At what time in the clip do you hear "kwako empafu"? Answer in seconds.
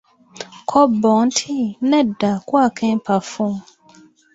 2.47-3.47